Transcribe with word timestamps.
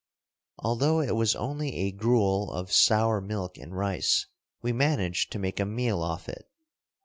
Although 0.57 1.01
it 1.01 1.15
was 1.15 1.35
only 1.35 1.75
a 1.75 1.91
gruel 1.91 2.51
of 2.51 2.71
sour 2.71 3.21
milk 3.21 3.59
and 3.59 3.77
rice, 3.77 4.25
we 4.63 4.73
managed 4.73 5.31
to 5.33 5.37
make 5.37 5.59
a 5.59 5.63
meal 5.67 6.01
off 6.01 6.27
it. 6.27 6.49